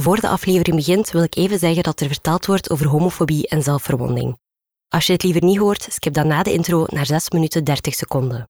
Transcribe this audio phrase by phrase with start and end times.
[0.00, 3.62] Voor de aflevering begint wil ik even zeggen dat er verteld wordt over homofobie en
[3.62, 4.38] zelfverwonding.
[4.88, 7.94] Als je het liever niet hoort, skip dan na de intro naar 6 minuten 30
[7.94, 8.48] seconden.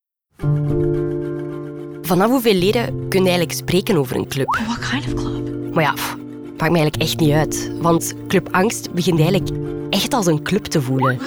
[2.03, 4.47] Vanaf hoeveel leden kun je eigenlijk spreken over een club?
[4.67, 5.75] What kind of club?
[5.75, 6.17] Maar ja, pff,
[6.57, 7.71] maakt me eigenlijk echt niet uit.
[7.80, 9.51] Want Club Angst begint eigenlijk
[9.91, 11.19] echt als een club te voelen.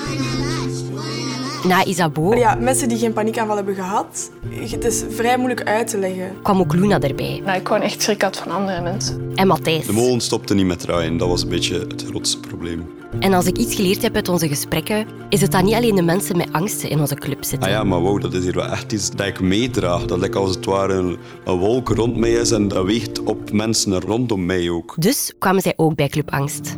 [1.64, 5.98] Na Isabeau Ja, mensen die geen paniekaanval hebben gehad, het is vrij moeilijk uit te
[5.98, 6.36] leggen.
[6.42, 7.42] kwam ook Luna erbij.
[7.46, 9.32] Nou, ik gewoon echt schrik had van andere mensen.
[9.36, 9.86] En Matthijs.
[9.86, 11.18] De molen stopte niet met draaien.
[11.18, 12.90] Dat was een beetje het grootste probleem.
[13.20, 16.02] En als ik iets geleerd heb uit onze gesprekken, is het dat niet alleen de
[16.02, 17.68] mensen met angsten in onze club zitten.
[17.70, 20.06] Ah ja, maar wow, dat is hier wel echt iets dat ik meedraag.
[20.06, 23.52] Dat lijkt als het ware een, een wolk rond mij is en dat weegt op
[23.52, 24.94] mensen rondom mij ook.
[24.98, 26.78] Dus kwamen zij ook bij Club Angst.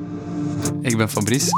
[0.82, 1.50] Ik ben Fabrice.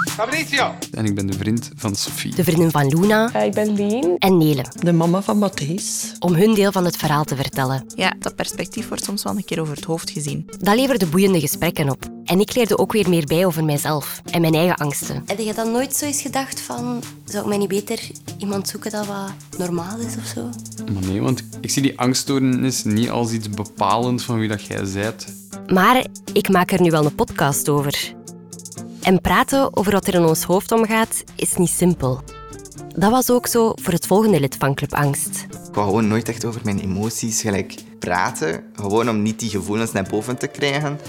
[0.92, 2.36] En ik ben de vriend van Sophie.
[2.36, 4.16] De vrienden van Luna Ja, ik ben Lien.
[4.18, 6.12] en Nele, De mama van Matthijs.
[6.20, 7.86] om hun deel van het verhaal te vertellen.
[7.96, 10.46] Ja, dat perspectief wordt soms wel een keer over het hoofd gezien.
[10.60, 12.06] Dat leverde boeiende gesprekken op.
[12.24, 15.24] En ik leerde ook weer meer bij over mijzelf en mijn eigen angsten.
[15.26, 17.04] Heb je dan nooit zo eens gedacht van...
[17.26, 18.00] Zou ik mij niet beter
[18.38, 20.50] iemand zoeken dat wat normaal is of zo?
[20.94, 24.86] Maar nee, want ik zie die angststoornis niet als iets bepalend van wie dat jij
[24.86, 25.26] zijt.
[25.68, 28.14] Maar ik maak er nu wel een podcast over.
[29.06, 32.22] En praten over wat er in ons hoofd omgaat, is niet simpel.
[32.96, 35.46] Dat was ook zo voor het volgende lid van Club Angst.
[35.68, 38.64] Ik wou gewoon nooit echt over mijn emoties gelijk praten.
[38.76, 41.00] Gewoon om niet die gevoelens naar boven te krijgen.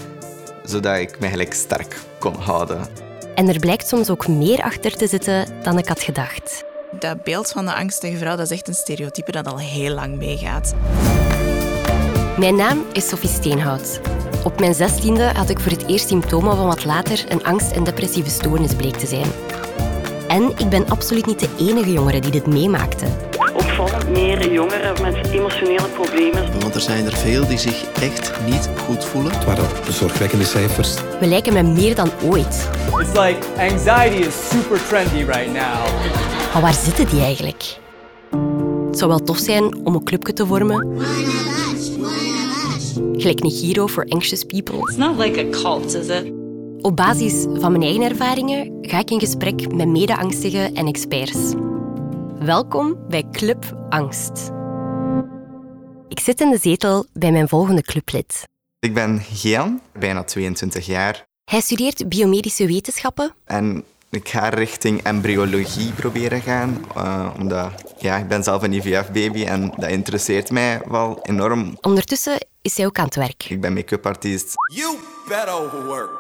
[0.65, 2.87] Zodat ik me gelijk sterk kon houden.
[3.35, 6.65] En er blijkt soms ook meer achter te zitten dan ik had gedacht.
[6.99, 10.17] Dat beeld van de angstige vrouw, dat is echt een stereotype dat al heel lang
[10.17, 10.75] meegaat.
[12.39, 14.01] Mijn naam is Sophie Steenhout.
[14.47, 17.85] Op mijn zestiende had ik voor het eerst symptomen van wat later een angst- en
[17.85, 19.27] depressieve stoornis bleek te zijn.
[20.29, 23.07] En ik ben absoluut niet de enige jongere die dit meemaakte.
[23.55, 26.61] opvallend meer jongeren met emotionele problemen.
[26.61, 29.33] Want er zijn er veel die zich echt niet goed voelen.
[29.33, 30.95] Het waren zorgwekkende cijfers.
[31.21, 32.69] We lijken me meer dan ooit.
[32.99, 35.87] It's like anxiety is super trendy right now.
[36.53, 37.79] Maar waar zitten die eigenlijk?
[38.87, 40.97] Het zou wel tof zijn om een clubje te vormen.
[42.97, 44.79] Gelijk Nigiro for Anxious People.
[44.79, 46.33] It's not like a cult, is it?
[46.81, 51.53] Op basis van mijn eigen ervaringen ga ik in gesprek met mede-angstigen en experts.
[52.39, 54.51] Welkom bij Club Angst.
[56.09, 58.43] Ik zit in de zetel bij mijn volgende clublid.
[58.79, 61.25] Ik ben Gian, bijna 22 jaar.
[61.45, 66.85] Hij studeert biomedische wetenschappen En ik ga richting embryologie proberen gaan.
[66.97, 71.77] eh, omdat ja, ik ben zelf een IVF-baby en dat interesseert mij wel enorm.
[71.81, 73.45] Ondertussen is hij ook aan het werk.
[73.49, 74.53] Ik ben make-up artiest.
[74.75, 74.97] You
[75.29, 76.11] better work.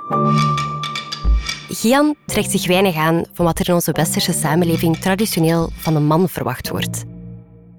[1.69, 6.07] Gian trekt zich weinig aan van wat er in onze westerse samenleving traditioneel van een
[6.07, 7.05] man verwacht wordt.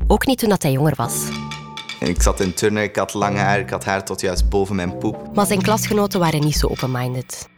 [0.07, 1.13] Ook niet toen dat hij jonger was.
[1.99, 4.97] Ik zat in turnen, ik had lang haar, ik had haar tot juist boven mijn
[4.97, 5.35] poep.
[5.35, 7.49] Maar zijn klasgenoten waren niet zo open-minded.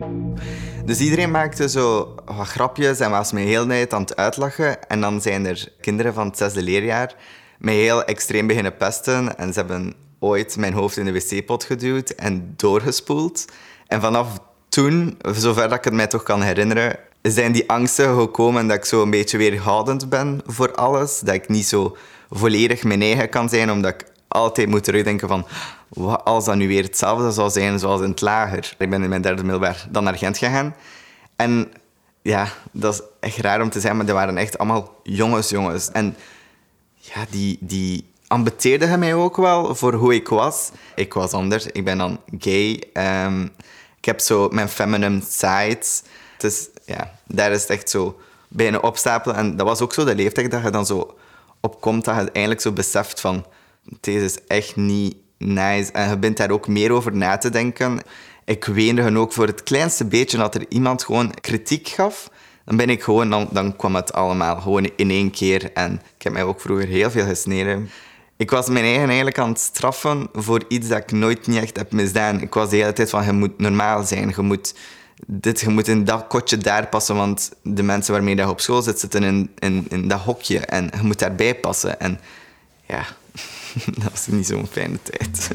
[0.86, 4.88] Dus iedereen maakte zo wat grapjes en was me heel tijd aan het uitlachen.
[4.88, 7.16] En dan zijn er kinderen van het zesde leerjaar
[7.60, 9.38] mij heel extreem beginnen pesten.
[9.38, 13.46] En ze hebben ooit mijn hoofd in de wc-pot geduwd en doorgespoeld.
[13.88, 18.68] En vanaf toen, zover dat ik het mij toch kan herinneren, zijn die angsten gekomen
[18.68, 21.20] dat ik zo een beetje weerhoudend ben voor alles.
[21.20, 21.98] Dat ik niet zo
[22.30, 25.46] volledig mijn eigen kan zijn, omdat ik altijd moet terugdenken van
[26.24, 28.76] als dat nu weer hetzelfde zou zijn zoals in het lager.
[28.78, 30.76] Ik ben in mijn derde middelbaar dan naar Gent gegaan.
[31.36, 31.72] En
[32.22, 35.92] ja, dat is echt raar om te zeggen, maar dat waren echt allemaal jongens, jongens.
[35.92, 36.16] En
[36.96, 40.72] ja, die, die ambeteerden mij ook wel voor hoe ik was.
[40.96, 41.66] Ik was anders.
[41.66, 42.84] Ik ben dan gay.
[42.94, 43.44] Ehm,
[43.98, 46.02] ik heb zo mijn feminine sides.
[46.38, 49.36] Dus ja, daar is het echt zo bijna opstapelen.
[49.36, 51.18] En dat was ook zo de leeftijd dat je dan zo
[51.60, 53.46] opkomt, dat je eindelijk zo beseft van...
[54.00, 55.92] Deze is echt niet nice.
[55.92, 58.00] En je bent daar ook meer over na te denken.
[58.46, 62.30] Ik weende hun ook voor het kleinste beetje dat er iemand gewoon kritiek gaf.
[62.66, 65.74] Dan ben ik gewoon, dan, dan kwam het allemaal gewoon in één keer.
[65.74, 67.90] En ik heb mij ook vroeger heel veel gesneden.
[68.40, 71.78] Ik was mijn eigen eigenlijk aan het straffen voor iets dat ik nooit niet echt
[71.78, 72.42] heb misdaan.
[72.42, 74.34] Ik was de hele tijd van, je moet normaal zijn.
[74.36, 74.76] Je moet,
[75.26, 78.82] dit, je moet in dat kotje daar passen, want de mensen waarmee je op school
[78.82, 80.60] zit, zitten in, in, in dat hokje.
[80.60, 82.00] En je moet daarbij passen.
[82.00, 82.20] En
[82.88, 83.06] ja,
[84.00, 85.50] dat was niet zo'n fijne tijd.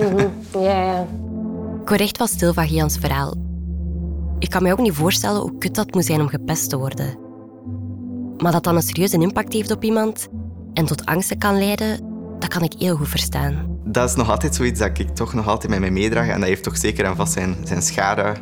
[1.81, 3.35] Ik word echt wel stil van Gians verhaal.
[4.39, 7.19] Ik kan me ook niet voorstellen hoe kut dat moet zijn om gepest te worden.
[8.37, 10.29] Maar dat dan een serieuze impact heeft op iemand
[10.75, 12.14] en tot angsten kan leiden,
[12.45, 13.79] dat kan ik heel goed verstaan.
[13.85, 16.29] dat is nog altijd zoiets dat ik toch nog altijd met mij meedraag.
[16.29, 18.35] En dat heeft toch zeker en vast zijn, zijn schade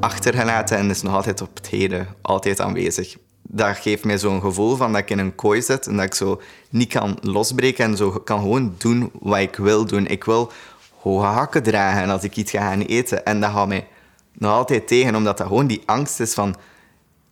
[0.00, 3.16] achtergelaten en is nog altijd op het heden altijd aanwezig.
[3.42, 6.14] Dat geeft mij zo'n gevoel van dat ik in een kooi zit en dat ik
[6.14, 6.40] zo
[6.70, 10.06] niet kan losbreken en zo kan gewoon doen wat ik wil doen.
[10.06, 10.52] Ik wil
[11.00, 13.24] hoge hakken dragen als ik iets ga gaan eten.
[13.24, 13.86] En dat gaat mij
[14.32, 16.56] nog altijd tegen, omdat dat gewoon die angst is van...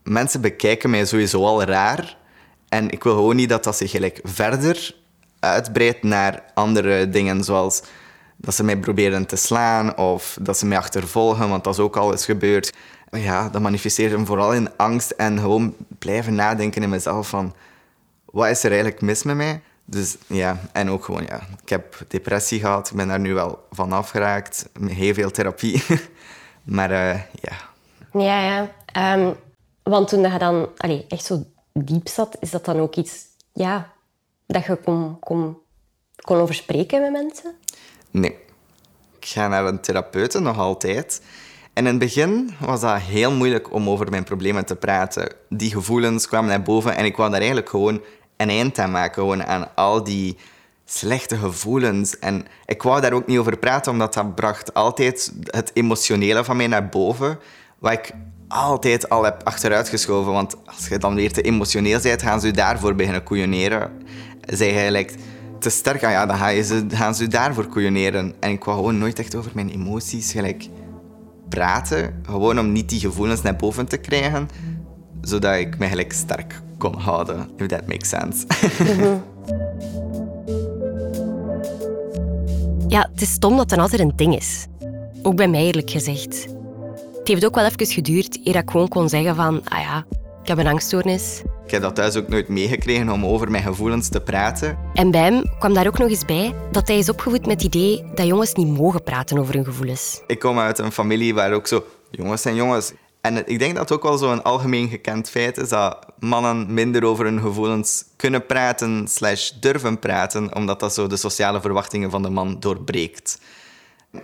[0.02, 2.16] Mensen bekijken mij sowieso al raar.
[2.68, 4.94] En ik wil gewoon niet dat dat zich gelijk verder
[5.40, 7.82] uitbreidt naar andere dingen, zoals
[8.36, 11.96] dat ze mij proberen te slaan of dat ze mij achtervolgen, want dat is ook
[11.96, 12.72] al eens gebeurd.
[13.10, 17.54] Ja, dat manifesteert hem vooral in angst en gewoon blijven nadenken in mezelf van...
[18.24, 19.60] Wat is er eigenlijk mis met mij?
[19.84, 22.90] Dus ja, en ook gewoon, ja, ik heb depressie gehad.
[22.90, 24.68] Ik ben daar nu wel van afgeraakt.
[24.86, 25.82] Heel veel therapie.
[26.76, 27.52] maar uh, ja.
[28.12, 29.14] Ja, ja.
[29.14, 29.34] Um,
[29.82, 33.92] want toen je dan allee, echt zo diep zat, is dat dan ook iets ja,
[34.46, 35.58] dat je kon, kon,
[36.16, 37.54] kon over spreken met mensen?
[38.10, 38.36] Nee.
[39.18, 41.22] Ik ga naar een therapeut nog altijd.
[41.72, 45.32] En in het begin was dat heel moeilijk om over mijn problemen te praten.
[45.48, 48.02] Die gevoelens kwamen naar boven en ik wou daar eigenlijk gewoon
[48.36, 49.14] een eind aan maken.
[49.14, 50.36] Gewoon aan al die
[50.84, 52.18] slechte gevoelens.
[52.18, 56.56] En ik wou daar ook niet over praten, omdat dat bracht altijd het emotionele van
[56.56, 57.38] mij naar boven.
[57.78, 58.12] Wat ik
[58.48, 60.32] altijd al heb achteruitgeschoven.
[60.32, 64.02] Want als je dan weer te emotioneel bent, gaan ze je daarvoor beginnen koeioneren.
[64.46, 65.14] Zij eigenlijk
[65.58, 68.34] te sterk, ah ja, dan gaan, ze, gaan ze daarvoor koeioneren.
[68.40, 70.68] En ik wou gewoon nooit echt over mijn emoties gelijk
[71.48, 72.20] praten.
[72.26, 74.48] Gewoon om niet die gevoelens naar boven te krijgen.
[75.20, 77.48] Zodat ik me gelijk sterk kon houden.
[77.56, 78.46] If that makes sense.
[82.94, 84.66] ja, het is stom dat het altijd een ding is.
[85.22, 86.46] Ook bij mij eerlijk gezegd.
[87.18, 89.60] Het heeft ook wel even geduurd eer ik gewoon kon zeggen van...
[89.64, 90.06] Ah ja,
[90.42, 91.42] ik heb een angststoornis.
[91.66, 94.78] Ik heb dat thuis ook nooit meegekregen om over mijn gevoelens te praten.
[94.94, 97.74] En bij hem kwam daar ook nog eens bij dat hij is opgevoed met het
[97.74, 100.22] idee dat jongens niet mogen praten over hun gevoelens.
[100.26, 102.92] Ik kom uit een familie waar ook zo jongens zijn jongens.
[103.20, 107.04] En ik denk dat het ook wel zo'n algemeen gekend feit is dat mannen minder
[107.04, 112.22] over hun gevoelens kunnen praten slash durven praten, omdat dat zo de sociale verwachtingen van
[112.22, 113.38] de man doorbreekt.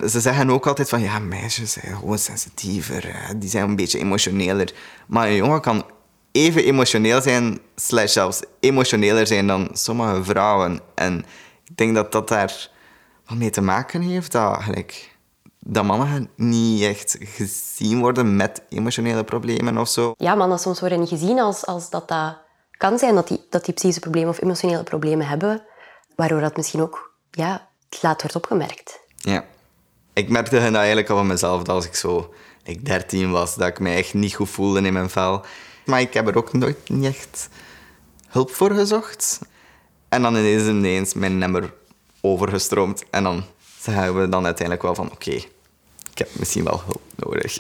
[0.09, 4.73] Ze zeggen ook altijd van, ja, meisjes zijn gewoon sensitiever, die zijn een beetje emotioneler.
[5.07, 5.85] Maar een jongen kan
[6.33, 10.81] even emotioneel zijn, slash zelfs emotioneler zijn dan sommige vrouwen.
[10.95, 11.25] En
[11.65, 12.71] ik denk dat dat daar
[13.27, 14.63] wat mee te maken heeft, dat,
[15.59, 20.15] dat mannen niet echt gezien worden met emotionele problemen of zo.
[20.17, 22.39] Ja, mannen soms worden niet gezien als, als dat dat
[22.71, 25.63] kan zijn, dat die, dat die psychische problemen of emotionele problemen hebben,
[26.17, 27.69] waardoor dat misschien ook ja,
[28.01, 29.01] laat wordt opgemerkt.
[29.17, 29.45] Ja.
[30.13, 32.35] Ik merkte dat eigenlijk al van mezelf, dat als ik zo
[32.65, 35.45] ik 13 was, dat ik me echt niet goed voelde in mijn vel.
[35.85, 37.49] Maar ik heb er ook nooit niet echt
[38.29, 39.41] hulp voor gezocht.
[40.09, 41.75] En dan is ineens mijn nummer
[42.21, 43.05] overgestroomd.
[43.11, 43.45] En dan
[43.79, 45.31] zeggen we dan uiteindelijk wel van oké,
[46.11, 47.59] ik heb misschien wel hulp nodig.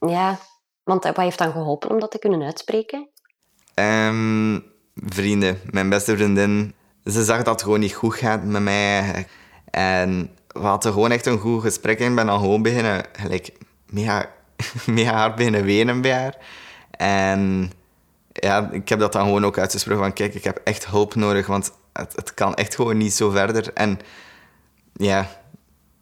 [0.14, 0.38] ja,
[0.84, 3.08] want wat heeft dan geholpen om dat te kunnen uitspreken?
[3.74, 5.60] Um, vrienden.
[5.70, 6.74] Mijn beste vriendin.
[7.04, 9.26] Ze zag dat het gewoon niet goed gaat met mij.
[9.70, 12.00] En we hadden gewoon echt een goed gesprek.
[12.00, 13.52] En ik ben dan gewoon beginnen, gelijk,
[13.86, 14.30] mega,
[14.86, 16.36] mega hard beginnen wenen bij haar.
[16.96, 17.72] En
[18.32, 21.46] ja, ik heb dat dan gewoon ook uitgesproken van kijk, ik heb echt hulp nodig,
[21.46, 23.72] want het, het kan echt gewoon niet zo verder.
[23.72, 23.98] En
[24.92, 25.28] ja,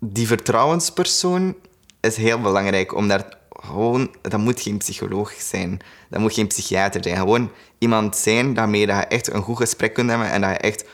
[0.00, 1.56] die vertrouwenspersoon
[2.00, 5.80] is heel belangrijk, om daar gewoon, dat moet geen psycholoog zijn,
[6.10, 7.16] dat moet geen psychiater zijn.
[7.16, 10.56] Gewoon iemand zijn daarmee dat je echt een goed gesprek kunt hebben en dat je
[10.56, 10.84] echt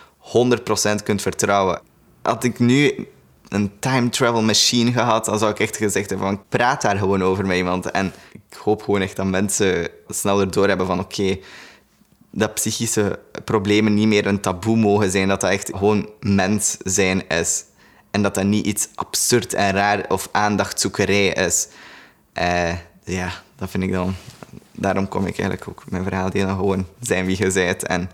[1.01, 1.81] 100% kunt vertrouwen.
[2.23, 3.09] Had ik nu
[3.49, 7.23] een time travel machine gehad, dan zou ik echt gezegd hebben van praat daar gewoon
[7.23, 7.91] over met iemand.
[7.91, 8.13] En
[8.51, 11.39] ik hoop gewoon echt dat mensen sneller doorhebben van oké,
[12.31, 17.29] dat psychische problemen niet meer een taboe mogen zijn, dat dat echt gewoon mens zijn
[17.29, 17.65] is.
[18.11, 21.69] En dat dat niet iets absurd en raar of aandachtzoekerij is.
[22.39, 22.73] Uh,
[23.05, 24.15] ja, dat vind ik dan...
[24.73, 26.57] Daarom kom ik eigenlijk ook mijn verhaal delen.
[26.57, 28.11] Gewoon zijn wie je bent en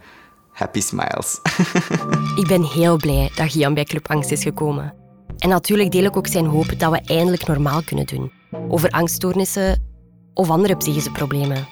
[0.52, 1.40] happy smiles.
[2.40, 4.94] ik ben heel blij dat Gian bij Club Angst is gekomen.
[5.38, 8.32] En natuurlijk deel ik ook zijn hoop dat we eindelijk normaal kunnen doen.
[8.68, 9.95] Over angststoornissen
[10.36, 11.66] of andere psychische problemen.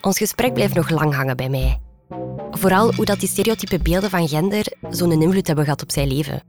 [0.00, 1.80] Ons gesprek blijft nog lang hangen bij mij.
[2.50, 6.42] Vooral hoe dat die stereotype beelden van gender zo'n invloed hebben gehad op zijn leven.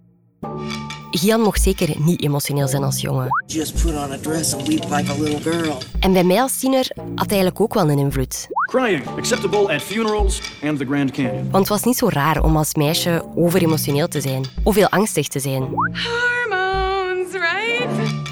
[1.11, 3.27] Gian mocht zeker niet emotioneel zijn als jongen.
[3.47, 5.77] Just put on a dress and weep like a little girl.
[5.99, 8.47] En bij mij als tiener had hij eigenlijk ook wel een invloed.
[8.69, 11.43] Crying, acceptable at funerals and the Grand Canyon.
[11.51, 15.27] Want het was niet zo raar om als meisje overemotioneel te zijn of heel angstig
[15.27, 15.63] te zijn.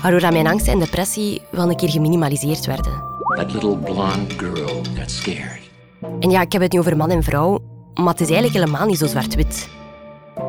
[0.03, 3.03] Waardoor mijn angst en depressie wel een keer geminimaliseerd werden.
[3.35, 5.59] That little blonde girl got scared.
[6.19, 7.59] En ja, ik heb het nu over man en vrouw,
[7.93, 9.69] maar het is eigenlijk helemaal niet zo zwart-wit.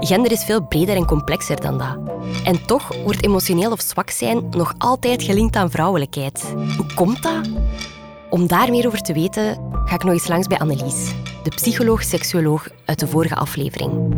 [0.00, 1.96] Gender is veel breder en complexer dan dat.
[2.44, 6.54] En toch wordt emotioneel of zwak zijn nog altijd gelinkt aan vrouwelijkheid.
[6.76, 7.50] Hoe komt dat?
[8.30, 12.68] Om daar meer over te weten, ga ik nog eens langs bij Annelies, de psycholoog-seksuoloog
[12.84, 14.14] uit de vorige aflevering.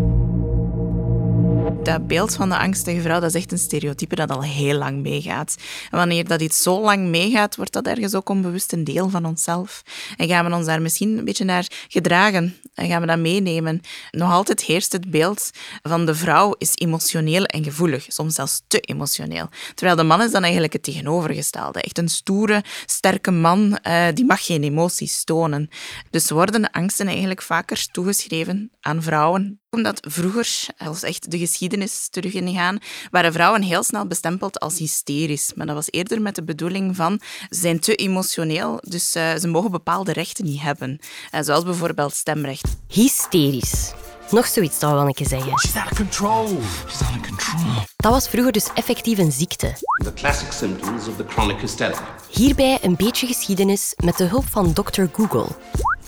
[1.87, 5.03] Dat beeld van de angstige vrouw, dat is echt een stereotype dat al heel lang
[5.03, 5.55] meegaat.
[5.91, 9.25] En wanneer dat iets zo lang meegaat, wordt dat ergens ook onbewust een deel van
[9.25, 9.83] onszelf.
[10.17, 13.81] En gaan we ons daar misschien een beetje naar gedragen en gaan we dat meenemen.
[14.11, 15.51] Nog altijd heerst het beeld
[15.83, 19.49] van de vrouw is emotioneel en gevoelig, soms zelfs te emotioneel.
[19.75, 21.83] Terwijl de man is dan eigenlijk het tegenovergestelde.
[21.83, 25.69] Echt een stoere, sterke man, uh, die mag geen emoties tonen.
[26.11, 32.33] Dus worden angsten eigenlijk vaker toegeschreven aan vrouwen omdat vroeger, als echt de geschiedenis terug
[32.33, 32.79] ingaan,
[33.11, 35.53] waren vrouwen heel snel bestempeld als hysterisch.
[35.55, 39.49] Maar dat was eerder met de bedoeling van, ze zijn te emotioneel, dus uh, ze
[39.49, 40.99] mogen bepaalde rechten niet hebben.
[41.35, 42.77] Uh, zoals bijvoorbeeld stemrecht.
[42.89, 43.93] Hysterisch.
[44.31, 45.59] Nog zoiets zou wel een keer zeggen.
[45.59, 46.47] She's out of control.
[46.89, 47.85] She's out of control.
[47.97, 49.75] Dat was vroeger dus effectief een ziekte.
[50.05, 51.99] The classic symptoms of the chronic hysteric.
[52.31, 55.03] Hierbij een beetje geschiedenis met de hulp van Dr.
[55.13, 55.47] Google.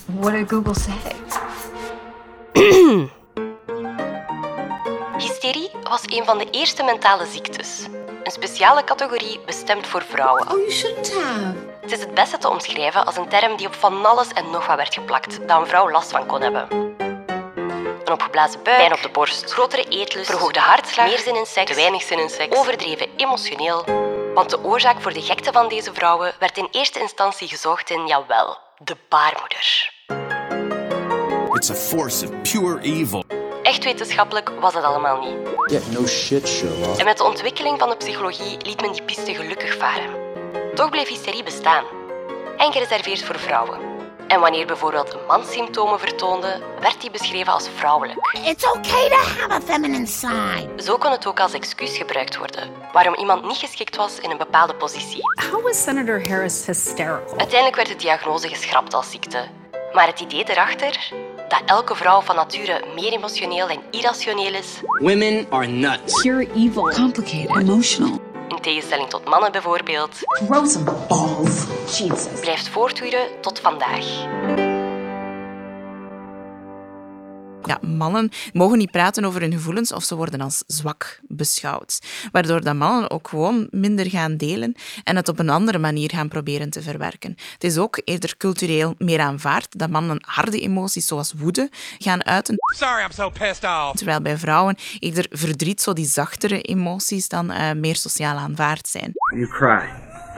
[0.05, 0.97] What did Google say?
[6.01, 7.85] Was een van de eerste mentale ziektes.
[8.23, 10.41] Een speciale categorie bestemd voor vrouwen.
[10.41, 11.55] Oh, you shouldn't have.
[11.81, 14.67] Het is het beste te omschrijven als een term die op van alles en nog
[14.67, 16.67] wat werd geplakt dat een vrouw last van kon hebben.
[18.05, 21.69] Een opgeblazen buik, pijn op de borst, grotere eetlust, verhoogde hartslag, meer zin in seks,
[21.69, 23.83] te weinig zin in seks, overdreven emotioneel.
[24.33, 28.07] Want de oorzaak voor de gekte van deze vrouwen werd in eerste instantie gezocht in,
[28.07, 29.91] jawel, de baarmoeder.
[31.53, 33.38] It's a force of pure evil.
[33.63, 35.37] Echt wetenschappelijk was dat allemaal niet.
[35.65, 36.97] Yeah, no shit, Sherlock.
[36.97, 40.09] En met de ontwikkeling van de psychologie liet men die piste gelukkig varen.
[40.75, 41.83] Toch bleef hysterie bestaan.
[42.57, 43.79] En gereserveerd voor vrouwen.
[44.27, 48.19] En wanneer bijvoorbeeld een man symptomen vertoonde, werd die beschreven als vrouwelijk.
[48.45, 50.69] It's okay to have a feminine side.
[50.83, 54.37] Zo kon het ook als excuus gebruikt worden, waarom iemand niet geschikt was in een
[54.37, 55.21] bepaalde positie.
[55.51, 57.37] How was Senator Harris hysterical?
[57.37, 59.47] Uiteindelijk werd de diagnose geschrapt als ziekte.
[59.93, 61.11] Maar het idee erachter,
[61.49, 64.81] dat elke vrouw van nature meer emotioneel en irrationeel is.
[64.83, 66.21] Women are nuts.
[66.21, 66.89] Pure evil.
[66.89, 67.55] Complicated.
[67.55, 68.19] Emotional.
[68.47, 70.11] In tegenstelling tot mannen bijvoorbeeld.
[70.23, 71.65] Grow some balls.
[71.97, 72.39] Jesus.
[72.41, 74.68] Blijft voortduren tot vandaag.
[77.69, 81.99] Ja, mannen mogen niet praten over hun gevoelens of ze worden als zwak beschouwd.
[82.31, 86.27] Waardoor dat mannen ook gewoon minder gaan delen en het op een andere manier gaan
[86.27, 87.35] proberen te verwerken.
[87.53, 92.55] Het is ook eerder cultureel meer aanvaard dat mannen harde emoties zoals woede gaan uiten.
[92.75, 93.95] Sorry, I'm so pissed off.
[93.95, 99.11] Terwijl bij vrouwen eerder verdriet, zo die zachtere emoties, dan uh, meer sociaal aanvaard zijn.
[99.35, 99.89] You cry.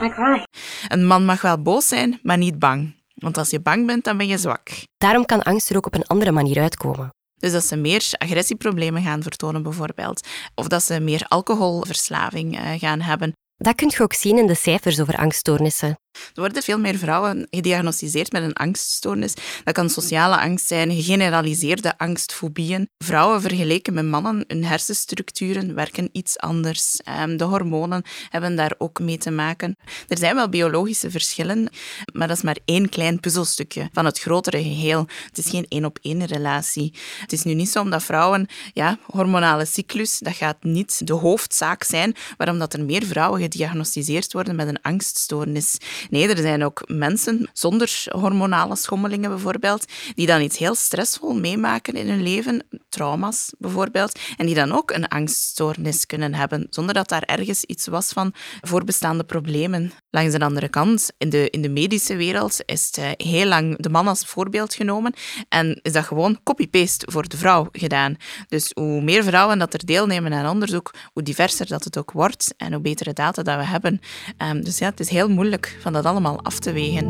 [0.06, 0.46] I cry.
[0.88, 3.00] Een man mag wel boos zijn, maar niet bang.
[3.16, 4.70] Want als je bang bent, dan ben je zwak.
[4.98, 7.14] Daarom kan angst er ook op een andere manier uitkomen.
[7.42, 10.28] Dus dat ze meer agressieproblemen gaan vertonen, bijvoorbeeld.
[10.56, 13.34] Of dat ze meer alcoholverslaving uh, gaan hebben.
[13.58, 15.96] Dat kun je ook zien in de cijfers over angststoornissen.
[16.12, 19.34] Er worden veel meer vrouwen gediagnosticeerd met een angststoornis.
[19.64, 22.90] Dat kan sociale angst zijn, gegeneraliseerde angstfobieën.
[22.98, 27.00] Vrouwen vergeleken met mannen, hun hersenstructuren werken iets anders.
[27.04, 29.78] Ehm, de hormonen hebben daar ook mee te maken.
[30.08, 31.70] Er zijn wel biologische verschillen,
[32.14, 35.08] maar dat is maar één klein puzzelstukje van het grotere geheel.
[35.26, 36.94] Het is geen één-op-één relatie.
[37.20, 41.84] Het is nu niet zo omdat vrouwen, ja, hormonale cyclus, dat gaat niet de hoofdzaak
[41.84, 45.78] zijn waarom dat er meer vrouwen gediagnosticeerd worden met een angststoornis.
[46.10, 51.94] Nee, er zijn ook mensen zonder hormonale schommelingen bijvoorbeeld, die dan iets heel stressvol meemaken
[51.94, 57.10] in hun leven, trauma's bijvoorbeeld, en die dan ook een angststoornis kunnen hebben, zonder dat
[57.10, 59.92] daar ergens iets was van voorbestaande problemen.
[60.10, 63.78] Langs de andere kant, in de, in de medische wereld is het eh, heel lang
[63.78, 65.14] de man als voorbeeld genomen
[65.50, 68.16] en is dat gewoon copy-paste voor de vrouw gedaan.
[68.48, 72.54] Dus hoe meer vrouwen dat er deelnemen aan onderzoek, hoe diverser dat het ook wordt
[72.58, 74.02] en hoe betere data dat we hebben.
[74.38, 77.10] Um, dus ja, het is heel moeilijk dat allemaal af te wegen.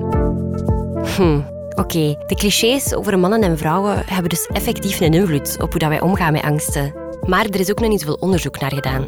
[1.15, 1.39] Hm.
[1.75, 5.89] Oké, de clichés over mannen en vrouwen hebben dus effectief een invloed op hoe dat
[5.89, 6.93] wij omgaan met angsten.
[7.25, 9.05] Maar er is ook nog niet zoveel onderzoek naar gedaan.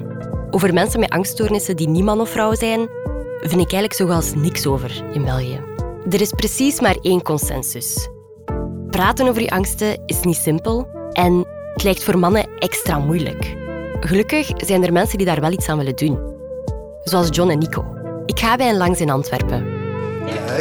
[0.49, 2.79] Over mensen met angststoornissen die niet man of vrouw zijn,
[3.39, 5.59] vind ik eigenlijk zo als niks over in België.
[6.09, 8.09] Er is precies maar één consensus.
[8.89, 13.55] Praten over je angsten is niet simpel en het lijkt voor mannen extra moeilijk.
[13.99, 16.19] Gelukkig zijn er mensen die daar wel iets aan willen doen.
[17.03, 18.02] Zoals John en Nico.
[18.25, 19.65] Ik ga bij hen langs in Antwerpen.
[20.25, 20.59] Dag,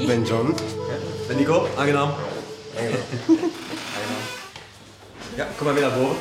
[0.00, 0.48] ik ben John.
[0.48, 2.10] Ik ben Nico, aangenaam.
[5.36, 6.16] Ja, kom maar mee naar boven.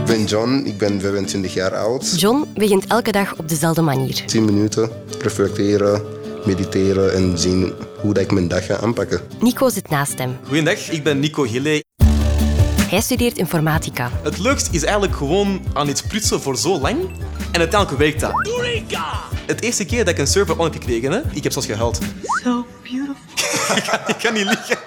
[0.00, 2.20] Ik ben John, ik ben 25 jaar oud.
[2.20, 4.22] John begint elke dag op dezelfde manier.
[4.26, 6.02] 10 minuten, reflecteren,
[6.46, 9.20] mediteren en zien hoe dat ik mijn dag ga aanpakken.
[9.40, 10.36] Nico zit naast hem.
[10.46, 11.83] Goedendag, ik ben Nico Gille.
[12.94, 14.10] Hij studeert informatica.
[14.22, 17.00] Het leukste is eigenlijk gewoon aan iets prutsen voor zo lang
[17.52, 18.46] en uiteindelijk werkt dat.
[18.46, 19.22] Eureka!
[19.46, 21.98] Het eerste keer dat ik een server on heb gekregen, hè, ik heb zelfs gehuild.
[22.42, 23.14] So beautiful.
[23.76, 24.78] ik, kan, ik kan niet liegen.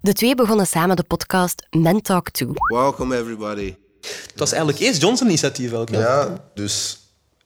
[0.00, 2.48] De twee begonnen samen de podcast Men Talk 2.
[2.52, 3.74] Welcome everybody.
[4.00, 6.00] Het was eigenlijk eerst Johnson initiatief elke keer.
[6.00, 6.98] Ja, dus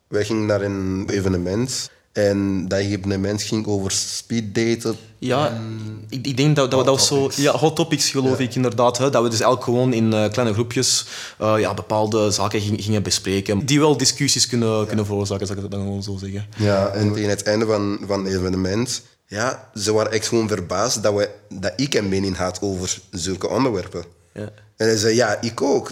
[0.06, 1.90] wij gingen naar een evenement.
[2.12, 4.96] En dat evenement ging over speeddaten.
[5.18, 5.60] Ja,
[6.08, 7.30] ik, ik denk dat, dat, we- dat was zo...
[7.42, 8.98] Ja, hot topics geloof ik inderdaad.
[8.98, 11.06] Hè, dat we dus elk gewoon in eh, kleine groepjes
[11.38, 13.66] eh, ja, bepaalde zaken ging- gingen bespreken.
[13.66, 16.46] Die wel discussies kunnen, kunnen veroorzaken, zou ik het dan gewoon zo zeggen.
[16.56, 19.02] Ja, en tegen het einde van, van het evenement...
[19.30, 23.48] Ja, ze waren echt gewoon verbaasd dat, wij, dat ik een mening had over zulke
[23.48, 24.04] onderwerpen.
[24.34, 24.48] Ja.
[24.78, 25.90] En hij zei, ja, ik ook.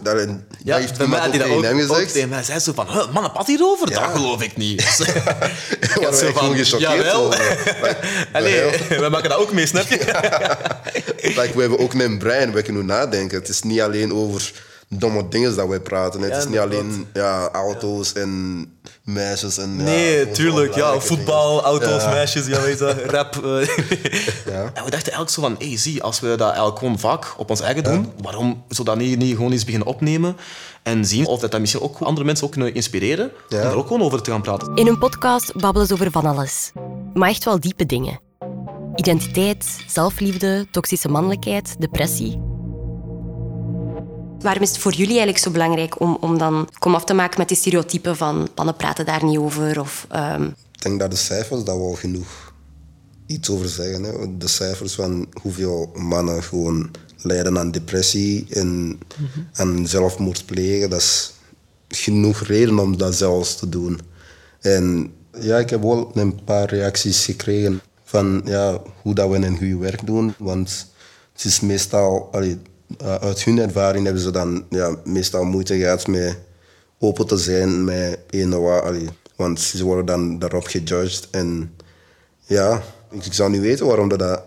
[0.65, 2.13] Ja, heeft bij mij had hij dat ook, hem ook gezegd.
[2.13, 2.43] tegen mij.
[2.43, 3.91] Zei zo van, "Huh, man, hierover?
[3.91, 4.81] Dat geloof ik niet.
[5.97, 7.35] ik had zo van, jawel.
[8.33, 9.99] Allee, wij maken dat ook mee, snap je?
[11.41, 13.39] Like, we hebben ook een brein, we kunnen nadenken.
[13.39, 14.53] Het is niet alleen over
[14.89, 16.21] domme dingen dat wij praten.
[16.21, 18.65] Het Ja, is niet alleen ja, auto's en
[19.05, 19.59] meisjes.
[19.59, 20.75] En, Nee, tuurlijk.
[20.75, 21.65] Ja, voetbal, dingen.
[21.65, 22.11] auto's, Ja.
[22.11, 23.45] meisjes, ja, weet je, rap.
[23.45, 23.67] eh.
[24.47, 24.63] Ja.
[24.75, 27.51] En we dachten eigenlijk zo van, hey, zie, als we dat eigenlijk gewoon vaak op
[27.51, 30.37] ons eigen doen, waarom zou dat niet, niet gewoon eens beginnen opnemen
[30.83, 33.57] en zien of dat, dat misschien ook andere mensen ook kunnen inspireren Ja.
[33.57, 34.75] om daar ook gewoon over te gaan praten.
[34.77, 36.73] In hun podcast babbelen ze over van alles.
[37.15, 38.21] Maar echt wel diepe dingen.
[38.95, 42.41] Identiteit, zelfliefde, toxische mannelijkheid, depressie.
[44.41, 47.39] Waarom is het voor jullie eigenlijk zo belangrijk om, om dan kom af te maken
[47.39, 49.81] met die stereotypen van mannen praten daar niet over?
[49.81, 52.53] Of, ehm, Ik denk dat de cijfers daar wel genoeg
[53.27, 54.03] iets over zeggen.
[54.03, 54.37] Hè.
[54.37, 58.99] De cijfers van hoeveel mannen gewoon lijden aan depressie en
[59.53, 61.33] aan zelfmoord plegen, dat is
[61.89, 64.01] genoeg reden om dat zelfs te doen.
[64.61, 69.59] En ja, ik heb wel een paar reacties gekregen van ja, hoe dat we een
[69.59, 70.35] goed werk doen.
[70.39, 70.87] Want
[71.33, 72.59] het is meestal, allee,
[73.03, 76.39] uh, uit hun ervaring hebben ze dan ja, meestal moeite gehad met
[76.99, 81.29] open te zijn met allee, Want ze worden dan daarop gejudged.
[81.31, 81.75] En
[82.45, 84.43] ja, ik, zou niet weten waarom dat,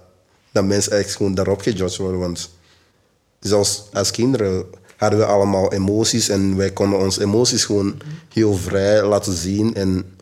[0.51, 2.19] dat, mensen echt gewoon daarop gejudged worden.
[2.19, 2.49] Want
[3.39, 4.65] zelfs als kinderen
[4.97, 8.01] hadden we allemaal emoties en wij konden onze emoties gewoon
[8.33, 9.75] heel vrij laten zien.
[9.75, 10.17] En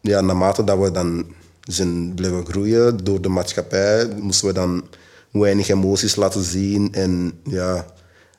[0.00, 1.26] ja, naarmate dat we dan
[1.62, 4.84] zijn blijven groeien door de maatschappij, moesten we dan
[5.40, 6.94] weinig emoties laten zien.
[6.94, 7.86] En ja,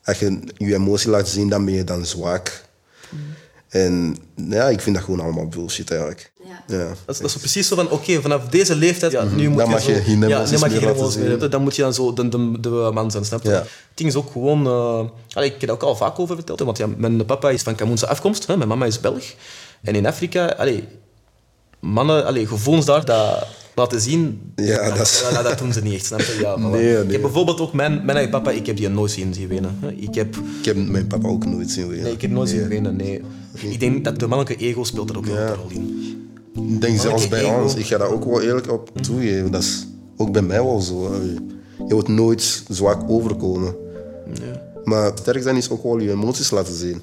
[0.04, 2.66] als je je emotie laat zien, dan ben je dan zwak.
[3.68, 6.32] En ja, ik vind dat gewoon allemaal bullshit eigenlijk.
[6.66, 6.76] Ja.
[6.88, 9.58] Dat is, dat is zo precies zo van, oké, vanaf deze leeftijd, ja, nu moet
[9.58, 11.14] Dan je mag zo, je geen ja, emoties nu mag je meer geen laten emoties
[11.14, 11.30] meer zien.
[11.30, 11.50] hebben.
[11.50, 13.48] Dan moet je dan zo de, de, de man zijn, snap je?
[13.50, 13.58] Ja.
[13.58, 14.66] Het ding is ook gewoon...
[14.66, 17.62] eh, allee, ik heb daar ook al vaak over verteld, want ja, mijn papa is
[17.62, 19.24] van Cameroense afkomst, hè, mijn mama is Belg.
[19.82, 20.84] En in Afrika, allee,
[21.80, 23.46] mannen, allee, gevoelens daar, dat
[23.78, 26.36] laten zien, Ja, dat is- dat, dat doen ze niet echt, snap je?
[26.40, 26.60] Ja, voilà.
[26.70, 27.02] Nee, nee.
[27.04, 29.78] Ik heb bijvoorbeeld ook mijn, mijn eigen papa, ik heb die nooit zien zien wenen.
[29.96, 30.36] Ik heb...
[30.58, 32.04] Ik heb mijn papa ook nooit zien wenen.
[32.04, 33.20] Nee, ik heb nooit zien wenen, nee.
[33.54, 36.06] Ik denk dat de mannelijke ego speelt er ook wel een rol in.
[36.72, 37.62] Ik denk zelfs bij ego.
[37.62, 39.50] ons, ik ga daar ook wel eerlijk op toegeven.
[39.50, 39.86] Dat is
[40.16, 41.14] ook bij mij wel zo.
[41.88, 43.74] Je wordt nooit zwak overkomen.
[44.84, 47.02] Maar het sterk zijn is ook wel je emoties laten zien.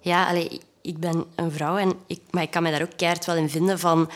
[0.00, 2.96] Ja, allee, ik- ik ben een vrouw, en ik, maar ik kan me daar ook
[2.96, 4.08] keihard wel in vinden van...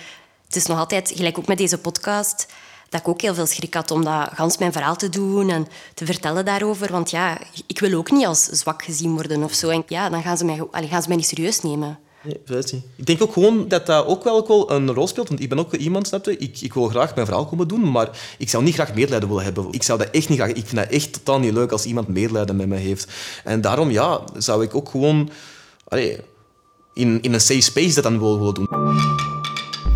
[0.52, 2.46] Het is nog altijd, gelijk ook met deze podcast,
[2.88, 5.66] dat ik ook heel veel schrik had om dat gans mijn verhaal te doen en
[5.94, 6.92] te vertellen daarover.
[6.92, 9.68] Want ja, ik wil ook niet als zwak gezien worden of zo.
[9.68, 11.98] En ja, dan gaan ze mij, gaan ze mij niet serieus nemen.
[12.22, 12.72] Nee, niet.
[12.96, 15.28] Ik denk ook gewoon dat dat ook wel, wel een rol speelt.
[15.28, 16.36] Want ik ben ook iemand, snap je?
[16.36, 19.44] Ik, ik wil graag mijn verhaal komen doen, maar ik zou niet graag medelijden willen
[19.44, 19.66] hebben.
[19.70, 20.50] Ik zou dat echt niet graag...
[20.50, 23.12] Ik vind dat echt totaal niet leuk als iemand medelijden met mij heeft.
[23.44, 25.30] En daarom, ja, zou ik ook gewoon...
[26.94, 29.31] In, in een safe space dat dan willen, willen doen.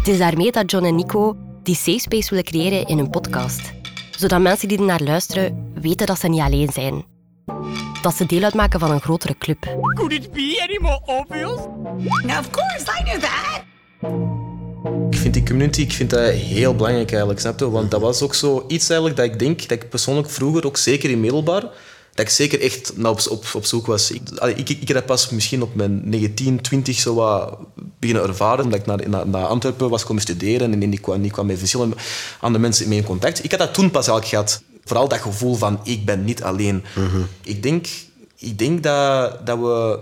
[0.06, 3.60] Het is daarmee dat John en Nico die safe space willen creëren in hun podcast.
[4.10, 7.04] Zodat mensen die er naar luisteren weten dat ze niet alleen zijn.
[8.02, 9.76] Dat ze deel uitmaken van een grotere club.
[9.94, 11.60] Could it be any more obvious?
[12.38, 13.64] Of course, I knew that.
[15.10, 17.70] Ik vind die community ik vind dat heel belangrijk eigenlijk, snap je?
[17.70, 20.76] Want dat was ook zo iets eigenlijk dat ik denk dat ik persoonlijk vroeger, ook
[20.76, 21.64] zeker in middelbaar,
[22.16, 24.10] dat ik zeker echt naar op, op, op zoek was.
[24.10, 27.58] Ik, allee, ik, ik, ik heb dat pas misschien op mijn 19, 20 zo wat
[27.98, 31.32] beginnen ervaren, omdat ik naar, naar, naar Antwerpen was komen studeren en ik kwam, ik
[31.32, 31.96] kwam met verschillende
[32.40, 33.44] andere mensen mee in contact.
[33.44, 34.62] Ik had dat toen pas eigenlijk gehad.
[34.84, 36.84] Vooral dat gevoel van, ik ben niet alleen.
[37.42, 37.86] Ik denk,
[38.36, 39.98] ik denk dat, dat we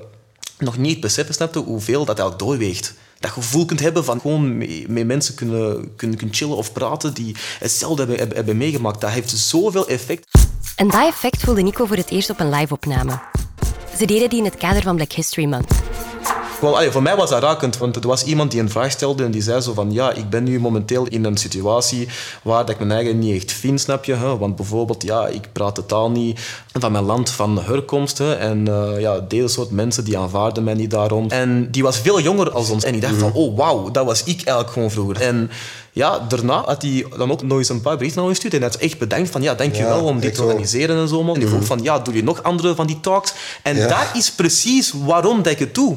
[0.59, 2.95] nog niet beseffen, snap je, hoeveel dat eigenlijk doorweegt.
[3.19, 7.15] Dat gevoel kunt hebben van gewoon met, met mensen kunnen, kunnen, kunnen chillen of praten
[7.15, 9.01] die hetzelfde hebben, hebben, hebben meegemaakt.
[9.01, 10.27] Dat heeft zoveel effect.
[10.77, 13.21] En dat effect voelde Nico voor het eerst op een live-opname.
[13.99, 15.83] Ze deden die in het kader van Black History Month.
[16.67, 19.31] Allee, voor mij was dat rakend, want er was iemand die een vraag stelde en
[19.31, 22.09] die zei zo van, ja, ik ben nu momenteel in een situatie
[22.43, 24.15] waar dat ik mijn eigen niet echt vind, snap je?
[24.15, 24.37] Hè?
[24.37, 26.41] Want bijvoorbeeld, ja, ik praat de taal niet
[26.73, 28.19] van mijn land van herkomst.
[28.19, 28.35] Hè?
[28.35, 31.31] En uh, ja, deze soort mensen die aanvaarden mij niet daarom.
[31.31, 32.85] En die was veel jonger als ons.
[32.85, 35.21] En ik dacht van, oh wauw, dat was ik eigenlijk gewoon vroeger.
[35.21, 35.51] En
[35.93, 38.63] ja, daarna had hij dan ook nog eens een paar berichten naar ons gestuurd.
[38.63, 41.33] En hij had echt bedankt van, ja, dankjewel ja, om dit te organiseren en zo.
[41.33, 43.35] En die vroeg van, ja, doe je nog andere van die talks?
[43.63, 43.87] En ja.
[43.87, 45.97] dat is precies waarom dat ik het doe.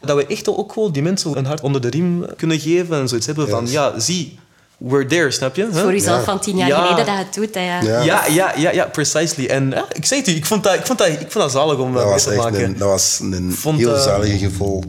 [0.00, 3.08] Dat we echt ook gewoon die mensen een hart onder de riem kunnen geven en
[3.08, 4.38] zoiets hebben van, ja, zie
[4.78, 5.68] we're there, snap je?
[5.72, 5.80] Huh?
[5.82, 6.24] Voor jezelf ja.
[6.24, 7.54] van tien jaar geleden dat je het doet.
[7.54, 8.02] Hè, ja.
[8.02, 8.26] Ja.
[8.26, 9.46] Ja, ja, ja, precisely.
[9.46, 11.50] En ja, ik zeg het u, ik vond dat, ik vond dat, ik vond dat
[11.50, 12.64] zalig om dat mee te maken.
[12.64, 14.84] Een, dat was een vond, heel zalig gevoel.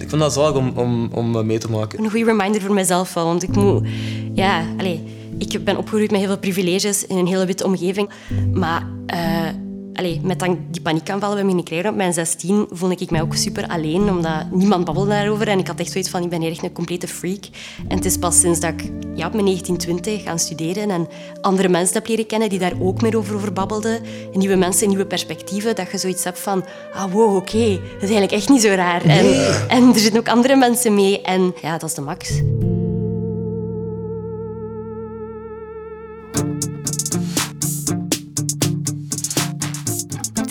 [0.00, 1.98] Ik vond dat zalig om, om, om mee te maken.
[1.98, 3.88] Een goede reminder voor mezelf wel, want ik moet...
[4.34, 4.98] Ja, allez,
[5.38, 8.10] ik ben opgegroeid met heel veel privileges in een hele witte omgeving,
[8.52, 8.86] maar...
[9.14, 9.48] Uh,
[9.94, 13.34] Allee, met dan die paniekaanvallen bij me krijgen op mijn 16 voelde ik mij ook
[13.34, 15.48] super alleen, omdat niemand babbelde daarover.
[15.48, 17.44] En ik had echt zoiets van, ik ben hier echt een complete freak.
[17.88, 18.82] En het is pas sinds dat ik
[19.14, 21.08] ja, op mijn 1920 gaan studeren en
[21.40, 24.00] andere mensen heb leren kennen die daar ook meer over, over babbelden.
[24.32, 28.10] nieuwe mensen, nieuwe perspectieven, dat je zoiets hebt van, ah wow, oké, okay, dat is
[28.10, 29.04] eigenlijk echt niet zo raar.
[29.04, 29.26] En,
[29.68, 31.22] en er zitten ook andere mensen mee.
[31.22, 32.40] En ja, dat is de max.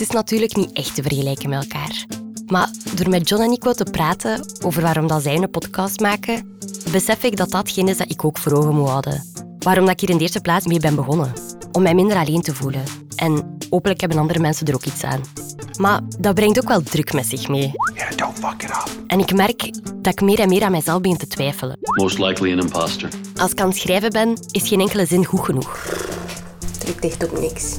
[0.02, 2.06] Is natuurlijk niet echt te vergelijken met elkaar.
[2.46, 6.58] Maar door met John en Nico te praten over waarom dat zij een podcast maken,
[6.92, 9.24] besef ik dat datgene is dat ik ook voor ogen moet houden.
[9.58, 11.32] Waarom dat ik hier in de eerste plaats mee ben begonnen.
[11.72, 12.82] Om mij minder alleen te voelen.
[13.16, 15.20] En hopelijk hebben andere mensen er ook iets aan.
[15.78, 17.72] Maar dat brengt ook wel druk met zich mee.
[17.94, 18.88] Yeah, don't fuck it up.
[19.06, 19.70] En ik merk
[20.02, 21.78] dat ik meer en meer aan mijzelf begin te twijfelen.
[21.80, 23.08] Most likely an imposter.
[23.36, 25.96] Als ik aan het schrijven ben, is geen enkele zin goed genoeg.
[26.78, 27.78] Drukt echt ook niks.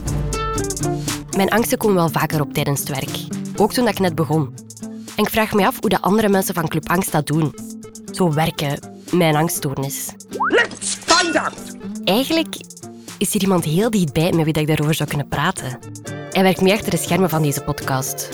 [1.36, 3.18] Mijn angsten komen wel vaker op tijdens het werk.
[3.56, 4.56] Ook toen ik net begon.
[5.16, 7.56] En ik vraag me af hoe de andere mensen van Club Angst dat doen.
[8.12, 8.80] Zo werken
[9.12, 10.08] met een angststoornis.
[10.30, 11.54] Let's find out!
[12.04, 12.56] Eigenlijk
[13.18, 15.80] is er iemand heel dichtbij met wie ik daarover zou kunnen praten.
[16.32, 18.30] Hij werkt mee achter de schermen van deze podcast.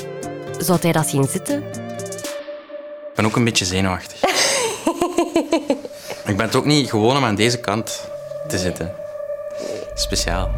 [0.58, 1.64] Zou hij dat zien zitten?
[1.64, 4.24] Ik ben ook een beetje zenuwachtig.
[6.32, 8.10] ik ben het ook niet gewoon om aan deze kant
[8.48, 8.92] te zitten.
[9.94, 10.50] Speciaal.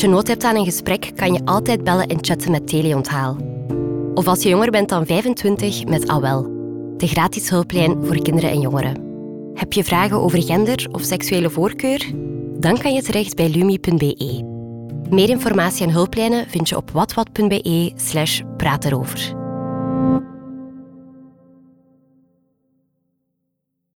[0.00, 3.36] Als je nood hebt aan een gesprek, kan je altijd bellen en chatten met Teleonthaal.
[4.14, 6.42] Of als je jonger bent dan 25 met AWEL,
[6.96, 9.02] de gratis hulplijn voor kinderen en jongeren.
[9.54, 12.10] Heb je vragen over gender of seksuele voorkeur?
[12.58, 14.44] Dan kan je terecht bij lumi.be.
[15.10, 18.42] Meer informatie en hulplijnen vind je op watwat.be slash.